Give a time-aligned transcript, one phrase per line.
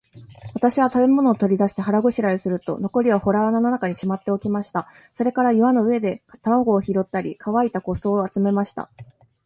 [0.55, 4.87] 私は食物を取り出して、腹ごしらえをすると、残りは洞穴の中にしまっておきました。
[5.13, 8.89] それから岩の上で卵を拾ったり、乾いた枯草を集めました。